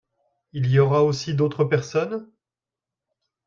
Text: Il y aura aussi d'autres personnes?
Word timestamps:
Il 0.53 0.65
y 0.71 0.79
aura 0.79 1.03
aussi 1.03 1.35
d'autres 1.35 1.63
personnes? 1.63 2.27